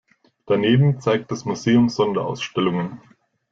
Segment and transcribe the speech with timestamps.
[0.47, 3.01] Daneben zeigt das Museum Sonderausstellungen.